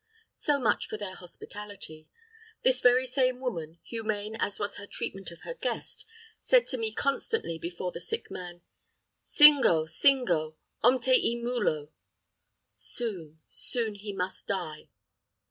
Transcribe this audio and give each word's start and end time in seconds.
So 0.39 0.59
much 0.59 0.87
for 0.87 0.97
their 0.97 1.13
hospitality. 1.13 2.07
This 2.63 2.81
very 2.81 3.05
same 3.05 3.39
woman, 3.39 3.77
humane 3.83 4.35
as 4.39 4.57
was 4.57 4.77
her 4.77 4.87
treatment 4.87 5.29
of 5.29 5.41
her 5.41 5.53
guest 5.53 6.07
said 6.39 6.65
to 6.69 6.77
me 6.79 6.91
constantly 6.91 7.59
before 7.59 7.91
the 7.91 7.99
sick 7.99 8.31
man: 8.31 8.63
"Singo, 9.23 9.85
singo, 9.87 10.55
homte 10.83 11.05
hi 11.05 11.35
mulo." 11.37 11.91
"Soon, 12.75 13.41
soon 13.47 13.93
he 13.93 14.11
must 14.11 14.47
die!" 14.47 14.89